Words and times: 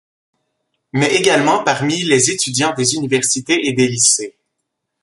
Mais 0.93 1.13
également 1.13 1.63
parmi 1.63 2.01
les 2.01 2.31
étudiants 2.31 2.73
des 2.73 2.95
universités 2.95 3.67
et 3.67 3.73
des 3.73 3.87
lycées. 3.87 4.35